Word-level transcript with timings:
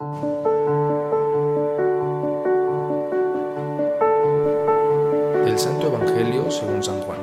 El 0.00 0.06
Santo 5.58 5.88
Evangelio 5.88 6.52
según 6.52 6.84
San 6.84 7.00
Juan. 7.00 7.18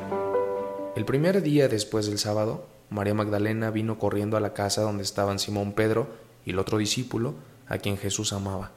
El 0.98 1.06
primer 1.06 1.42
día 1.42 1.70
después 1.70 2.08
del 2.08 2.18
sábado, 2.18 2.66
María 2.90 3.14
Magdalena 3.14 3.72
vino 3.72 3.98
corriendo 3.98 4.36
a 4.36 4.42
la 4.42 4.54
casa 4.54 4.82
donde 4.82 5.04
estaban 5.04 5.40
Simón 5.40 5.72
Pedro 5.72 6.10
y 6.46 6.52
el 6.52 6.60
otro 6.60 6.78
discípulo, 6.78 7.36
a 7.66 7.78
quien 7.78 7.98
Jesús 7.98 8.34
amaba, 8.34 8.74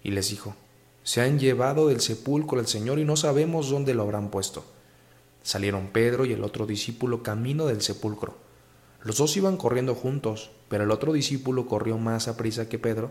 y 0.00 0.12
les 0.12 0.30
dijo, 0.30 0.54
Se 1.02 1.20
han 1.20 1.40
llevado 1.40 1.88
del 1.88 2.00
sepulcro 2.00 2.60
al 2.60 2.68
Señor 2.68 3.00
y 3.00 3.04
no 3.04 3.16
sabemos 3.16 3.68
dónde 3.68 3.94
lo 3.94 4.04
habrán 4.04 4.30
puesto. 4.30 4.62
Salieron 5.42 5.88
Pedro 5.88 6.24
y 6.24 6.34
el 6.34 6.44
otro 6.44 6.66
discípulo 6.66 7.24
camino 7.24 7.66
del 7.66 7.82
sepulcro. 7.82 8.36
Los 9.02 9.16
dos 9.16 9.36
iban 9.36 9.56
corriendo 9.56 9.96
juntos, 9.96 10.52
pero 10.68 10.84
el 10.84 10.92
otro 10.92 11.12
discípulo 11.12 11.66
corrió 11.66 11.98
más 11.98 12.28
a 12.28 12.36
prisa 12.36 12.68
que 12.68 12.78
Pedro 12.78 13.10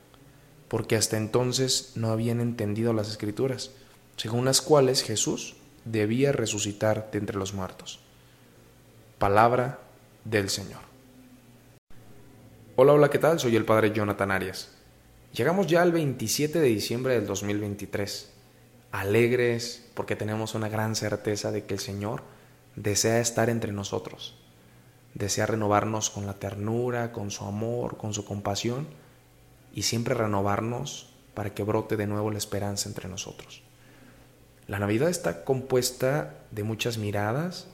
porque 0.71 0.95
hasta 0.95 1.17
entonces 1.17 1.91
no 1.95 2.11
habían 2.11 2.39
entendido 2.39 2.93
las 2.93 3.09
escrituras, 3.09 3.71
según 4.15 4.45
las 4.45 4.61
cuales 4.61 5.03
Jesús 5.03 5.57
debía 5.83 6.31
resucitar 6.31 7.11
de 7.11 7.17
entre 7.19 7.35
los 7.35 7.53
muertos. 7.53 7.99
Palabra 9.19 9.79
del 10.23 10.49
Señor. 10.49 10.79
Hola, 12.77 12.93
hola, 12.93 13.09
¿qué 13.09 13.19
tal? 13.19 13.37
Soy 13.37 13.57
el 13.57 13.65
Padre 13.65 13.91
Jonathan 13.91 14.31
Arias. 14.31 14.71
Llegamos 15.33 15.67
ya 15.67 15.81
al 15.81 15.91
27 15.91 16.61
de 16.61 16.67
diciembre 16.67 17.15
del 17.15 17.27
2023, 17.27 18.31
alegres 18.93 19.89
porque 19.93 20.15
tenemos 20.15 20.55
una 20.55 20.69
gran 20.69 20.95
certeza 20.95 21.51
de 21.51 21.65
que 21.65 21.73
el 21.73 21.81
Señor 21.81 22.23
desea 22.77 23.19
estar 23.19 23.49
entre 23.49 23.73
nosotros, 23.73 24.37
desea 25.15 25.47
renovarnos 25.47 26.09
con 26.09 26.25
la 26.25 26.39
ternura, 26.39 27.11
con 27.11 27.29
su 27.29 27.43
amor, 27.43 27.97
con 27.97 28.13
su 28.13 28.23
compasión 28.23 29.00
y 29.73 29.83
siempre 29.83 30.15
renovarnos 30.15 31.13
para 31.33 31.53
que 31.53 31.63
brote 31.63 31.97
de 31.97 32.07
nuevo 32.07 32.31
la 32.31 32.37
esperanza 32.37 32.89
entre 32.89 33.07
nosotros. 33.07 33.61
La 34.67 34.79
Navidad 34.79 35.09
está 35.09 35.43
compuesta 35.43 36.35
de 36.51 36.63
muchas 36.63 36.97
miradas, 36.97 37.67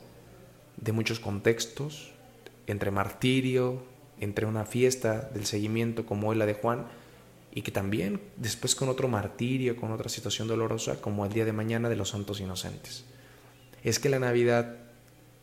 de 0.78 0.92
muchos 0.92 1.20
contextos, 1.20 2.12
entre 2.68 2.92
martirio, 2.92 3.84
entre 4.20 4.46
una 4.46 4.66
fiesta 4.66 5.30
del 5.34 5.46
seguimiento 5.46 6.06
como 6.06 6.34
la 6.34 6.46
de 6.46 6.54
Juan, 6.54 6.88
y 7.54 7.64
que 7.64 7.72
también 7.72 8.22
después 8.36 8.76
con 8.76 8.90
otro 8.90 9.08
martirio, 9.08 9.78
con 9.78 9.92
otra 9.92 10.10
situación 10.10 10.48
dolorosa 10.48 11.02
como 11.02 11.26
el 11.26 11.34
día 11.34 11.46
de 11.46 11.54
mañana 11.54 11.90
de 11.90 11.96
los 11.96 12.10
santos 12.10 12.40
inocentes. 12.40 13.06
Es 13.84 14.00
que 14.00 14.10
la 14.10 14.20
Navidad 14.20 14.76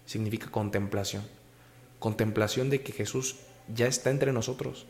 significa 0.07 0.51
contemplación. 0.51 1.25
Contemplación 1.99 2.71
de 2.71 2.83
que 2.83 2.93
Jesús 2.93 3.37
ya 3.75 3.87
está 3.87 4.11
entre 4.11 4.33
nosotros, 4.33 4.87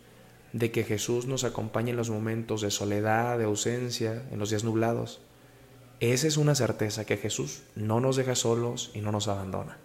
de 0.54 0.70
que 0.70 0.84
Jesús 0.84 1.26
nos 1.26 1.42
acompaña 1.44 1.90
en 1.90 1.96
los 1.96 2.08
momentos 2.08 2.62
de 2.62 2.70
soledad, 2.70 3.36
de 3.36 3.44
ausencia, 3.44 4.22
en 4.30 4.38
los 4.38 4.48
días 4.48 4.64
nublados. 4.64 5.20
Esa 6.00 6.28
es 6.28 6.36
una 6.36 6.54
certeza 6.54 7.04
que 7.04 7.16
Jesús 7.18 7.64
no 7.74 8.00
nos 8.00 8.14
deja 8.14 8.36
solos 8.36 8.90
y 8.94 9.00
no 9.00 9.12
nos 9.12 9.28
abandona. 9.28 9.76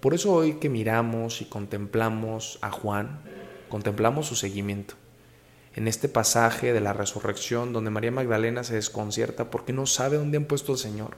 Por 0.00 0.14
eso 0.14 0.32
hoy 0.32 0.54
que 0.54 0.68
miramos 0.68 1.40
y 1.40 1.46
contemplamos 1.46 2.58
a 2.60 2.70
Juan, 2.70 3.22
contemplamos 3.70 4.26
su 4.26 4.36
seguimiento. 4.36 4.94
En 5.74 5.88
este 5.88 6.08
pasaje 6.08 6.72
de 6.72 6.80
la 6.80 6.92
resurrección 6.92 7.72
donde 7.72 7.90
María 7.90 8.10
Magdalena 8.12 8.62
se 8.62 8.74
desconcierta 8.74 9.50
porque 9.50 9.72
no 9.72 9.86
sabe 9.86 10.18
dónde 10.18 10.36
han 10.36 10.44
puesto 10.44 10.72
al 10.72 10.78
Señor 10.78 11.16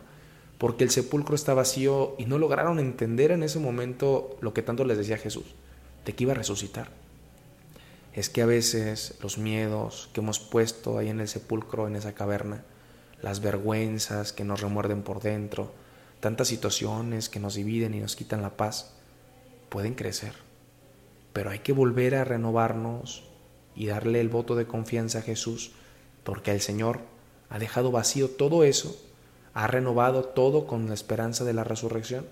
porque 0.58 0.84
el 0.84 0.90
sepulcro 0.90 1.34
está 1.34 1.52
vacío 1.54 2.14
y 2.18 2.24
no 2.24 2.38
lograron 2.38 2.78
entender 2.78 3.30
en 3.30 3.42
ese 3.42 3.58
momento 3.58 4.36
lo 4.40 4.54
que 4.54 4.62
tanto 4.62 4.84
les 4.84 4.96
decía 4.96 5.18
Jesús, 5.18 5.54
de 6.04 6.14
que 6.14 6.24
iba 6.24 6.32
a 6.32 6.36
resucitar. 6.36 7.05
Es 8.16 8.28
que 8.28 8.42
a 8.42 8.46
veces 8.46 9.14
los 9.22 9.38
miedos 9.38 10.10
que 10.12 10.20
hemos 10.20 10.40
puesto 10.40 10.98
ahí 10.98 11.08
en 11.08 11.20
el 11.20 11.28
sepulcro, 11.28 11.86
en 11.86 11.94
esa 11.94 12.14
caverna, 12.14 12.64
las 13.22 13.40
vergüenzas 13.40 14.32
que 14.32 14.42
nos 14.42 14.60
remuerden 14.60 15.02
por 15.02 15.20
dentro, 15.20 15.72
tantas 16.18 16.48
situaciones 16.48 17.28
que 17.28 17.38
nos 17.38 17.54
dividen 17.54 17.94
y 17.94 18.00
nos 18.00 18.16
quitan 18.16 18.42
la 18.42 18.56
paz, 18.56 18.94
pueden 19.68 19.94
crecer. 19.94 20.32
Pero 21.32 21.50
hay 21.50 21.60
que 21.60 21.72
volver 21.72 22.16
a 22.16 22.24
renovarnos 22.24 23.28
y 23.76 23.86
darle 23.86 24.20
el 24.20 24.28
voto 24.28 24.56
de 24.56 24.66
confianza 24.66 25.20
a 25.20 25.22
Jesús, 25.22 25.70
porque 26.24 26.50
el 26.50 26.60
Señor 26.60 27.02
ha 27.50 27.60
dejado 27.60 27.92
vacío 27.92 28.30
todo 28.30 28.64
eso 28.64 28.98
ha 29.56 29.66
renovado 29.66 30.22
todo 30.22 30.66
con 30.66 30.86
la 30.86 30.92
esperanza 30.92 31.42
de 31.42 31.54
la 31.54 31.64
resurrección, 31.64 32.26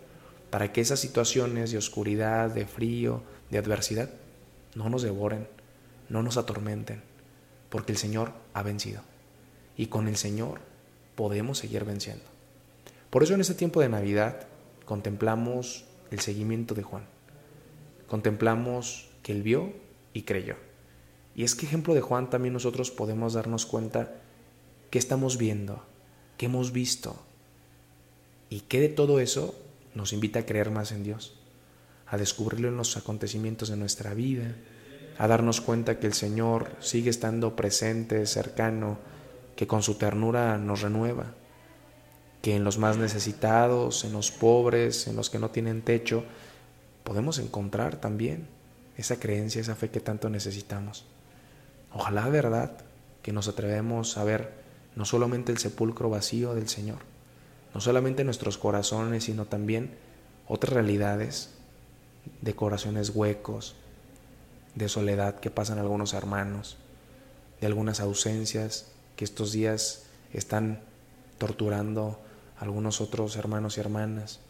para 0.51 0.73
que 0.73 0.83
esas 0.83 1.01
situaciones 1.01 1.73
de 1.73 1.79
oscuridad, 1.79 2.51
de 2.51 2.67
frío, 2.67 3.23
de 3.51 3.57
adversidad, 3.57 4.11
no 4.75 4.91
nos 4.91 5.01
devoren, 5.01 5.49
no 6.09 6.23
nos 6.23 6.37
atormenten, 6.37 7.03
porque 7.71 7.93
el 7.93 7.99
Señor 7.99 8.33
ha 8.53 8.63
vencido. 8.63 9.03
Y 9.77 9.87
con 9.87 10.09
el 10.09 10.17
Señor 10.17 10.61
podemos 11.15 11.59
seguir 11.59 11.85
venciendo. 11.85 12.25
Por 13.11 13.23
eso 13.23 13.35
en 13.35 13.41
este 13.41 13.55
tiempo 13.55 13.81
de 13.81 13.89
Navidad 13.89 14.47
contemplamos 14.85 15.85
el 16.11 16.21
seguimiento 16.21 16.75
de 16.75 16.83
Juan. 16.83 17.05
Contemplamos 18.09 19.09
que 19.23 19.33
él 19.33 19.43
vio 19.43 19.73
y 20.13 20.23
creyó. 20.23 20.57
Y 21.35 21.45
es 21.45 21.55
que 21.55 21.67
ejemplo 21.67 21.95
de 21.95 22.01
Juan 22.01 22.31
también 22.31 22.53
nosotros 22.53 22.91
podemos 22.91 23.35
darnos 23.35 23.67
cuenta 23.67 24.13
que 24.91 24.99
estamos 24.99 25.39
viendo, 25.39 25.83
¿Qué 26.37 26.47
hemos 26.47 26.73
visto? 26.73 27.17
Y 28.51 28.61
que 28.61 28.81
de 28.81 28.89
todo 28.89 29.21
eso 29.21 29.55
nos 29.95 30.13
invita 30.13 30.41
a 30.41 30.47
creer 30.47 30.71
más 30.71 30.91
en 30.93 31.05
Dios, 31.05 31.35
a 32.07 32.17
descubrirlo 32.19 32.69
en 32.69 32.77
los 32.77 32.97
acontecimientos 32.97 33.69
de 33.69 33.77
nuestra 33.77 34.15
vida, 34.15 34.57
a 35.19 35.29
darnos 35.29 35.61
cuenta 35.61 35.99
que 35.99 36.07
el 36.07 36.15
Señor 36.15 36.73
sigue 36.81 37.11
estando 37.11 37.57
presente, 37.57 38.27
cercano, 38.27 38.99
que 39.57 39.67
con 39.67 39.83
su 39.83 39.95
ternura 39.95 40.59
nos 40.59 40.83
renueva, 40.83 41.27
que 42.43 42.57
en 42.57 42.65
los 42.65 42.79
más 42.79 42.97
necesitados, 42.97 44.05
en 44.05 44.13
los 44.13 44.31
pobres, 44.31 45.07
en 45.07 45.17
los 45.17 45.31
que 45.31 45.39
no 45.39 45.51
tienen 45.51 45.83
techo, 45.83 46.25
podemos 47.05 47.39
encontrar 47.39 47.97
también 47.97 48.49
esa 48.97 49.19
creencia, 49.19 49.61
esa 49.61 49.77
fe 49.77 49.91
que 49.91 50.01
tanto 50.01 50.29
necesitamos. 50.29 51.05
Ojalá, 51.93 52.29
verdad, 52.29 52.73
que 53.23 53.33
nos 53.33 53.49
atrevemos 53.49 54.19
a 54.19 54.25
ver 54.25 54.53
no 54.97 55.05
solamente 55.05 55.53
el 55.53 55.59
sepulcro 55.59 56.11
vacío 56.11 56.55
del 56.55 56.69
Señor, 56.69 56.99
no 57.73 57.81
solamente 57.81 58.25
nuestros 58.25 58.59
corazones, 58.59 59.25
sino 59.25 59.47
también 59.47 59.95
otras 60.47 60.75
realidades 60.75 61.55
de 62.41 62.55
corazones 62.55 63.11
huecos, 63.11 63.77
de 64.75 64.89
soledad 64.89 65.41
que 65.41 65.51
pasan 65.51 65.79
algunos 65.79 66.15
hermanos, 66.15 66.77
de 67.61 67.67
algunas 67.67 68.01
ausencias 68.01 68.87
que 69.17 69.25
estos 69.25 69.53
días 69.53 70.05
están 70.33 70.81
torturando 71.39 72.19
a 72.59 72.65
algunos 72.65 73.01
otros 73.01 73.37
hermanos 73.37 73.77
y 73.77 73.81
hermanas. 73.81 74.41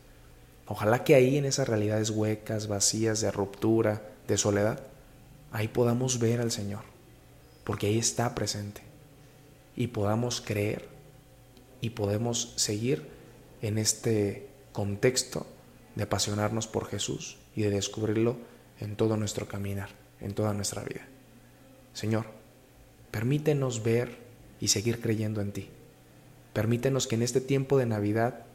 Ojalá 0.67 1.05
que 1.05 1.15
ahí 1.15 1.37
en 1.37 1.45
esas 1.45 1.69
realidades 1.69 2.11
huecas, 2.11 2.69
vacías, 2.69 3.21
de 3.21 3.31
ruptura, 3.31 4.03
de 4.27 4.39
soledad, 4.39 4.81
ahí 5.53 5.69
podamos 5.69 6.19
ver 6.19 6.41
al 6.41 6.51
Señor, 6.51 6.85
porque 7.65 7.87
ahí 7.87 7.99
está 7.99 8.35
presente 8.35 8.83
y 9.77 9.89
podamos 9.89 10.41
creer 10.41 10.89
y 11.81 11.91
podemos 11.91 12.55
seguir 12.57 13.07
en 13.61 13.79
este 13.79 14.49
contexto 14.73 15.47
de 15.95 16.05
apasionarnos 16.05 16.67
por 16.67 16.87
Jesús 16.87 17.37
y 17.55 17.63
de 17.63 17.71
descubrirlo 17.71 18.37
en 18.81 18.97
todo 18.97 19.17
nuestro 19.17 19.47
caminar, 19.47 19.91
en 20.21 20.35
toda 20.35 20.53
nuestra 20.53 20.83
vida. 20.83 21.07
Señor, 21.93 22.27
permítenos 23.11 23.83
ver 23.83 24.19
y 24.61 24.69
seguir 24.69 25.01
creyendo 25.01 25.41
en 25.41 25.53
ti. 25.53 25.71
Permítenos 26.53 27.07
que 27.07 27.17
en 27.17 27.23
este 27.23 27.41
tiempo 27.41 27.79
de 27.79 27.87
Navidad 27.87 28.47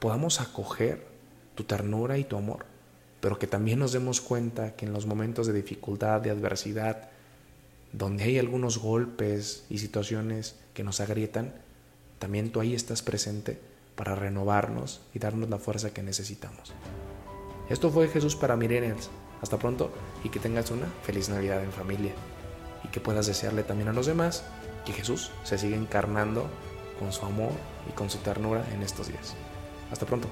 podamos 0.00 0.40
acoger 0.40 1.06
tu 1.54 1.64
ternura 1.64 2.18
y 2.18 2.24
tu 2.24 2.36
amor, 2.36 2.66
pero 3.20 3.38
que 3.38 3.46
también 3.46 3.78
nos 3.78 3.92
demos 3.92 4.20
cuenta 4.20 4.76
que 4.76 4.86
en 4.86 4.92
los 4.92 5.06
momentos 5.06 5.46
de 5.46 5.52
dificultad, 5.52 6.20
de 6.20 6.30
adversidad, 6.30 7.10
donde 7.92 8.24
hay 8.24 8.38
algunos 8.38 8.78
golpes 8.78 9.64
y 9.70 9.78
situaciones 9.78 10.56
que 10.74 10.84
nos 10.84 11.00
agrietan, 11.00 11.54
también 12.18 12.50
tú 12.52 12.60
ahí 12.60 12.74
estás 12.74 13.02
presente 13.02 13.58
para 13.96 14.14
renovarnos 14.14 15.00
y 15.14 15.18
darnos 15.18 15.48
la 15.48 15.58
fuerza 15.58 15.92
que 15.92 16.02
necesitamos. 16.02 16.72
Esto 17.68 17.90
fue 17.90 18.08
Jesús 18.08 18.36
para 18.36 18.56
Millennials. 18.56 19.10
Hasta 19.42 19.58
pronto 19.58 19.92
y 20.24 20.28
que 20.28 20.40
tengas 20.40 20.70
una 20.70 20.86
feliz 21.02 21.28
Navidad 21.28 21.62
en 21.62 21.72
familia. 21.72 22.12
Y 22.84 22.88
que 22.88 23.00
puedas 23.00 23.26
desearle 23.26 23.62
también 23.62 23.88
a 23.88 23.92
los 23.92 24.06
demás 24.06 24.44
que 24.84 24.92
Jesús 24.92 25.30
se 25.44 25.58
siga 25.58 25.76
encarnando 25.76 26.46
con 26.98 27.12
su 27.12 27.24
amor 27.24 27.52
y 27.88 27.92
con 27.92 28.10
su 28.10 28.18
ternura 28.18 28.64
en 28.72 28.82
estos 28.82 29.08
días. 29.08 29.34
Hasta 29.90 30.06
pronto. 30.06 30.28